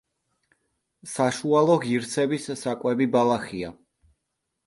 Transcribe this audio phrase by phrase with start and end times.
[1.09, 3.73] საშუალო ღირსების საკვები ბალახია.